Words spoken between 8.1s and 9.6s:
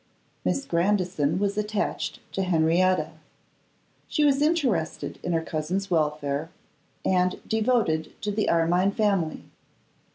to the Armine family.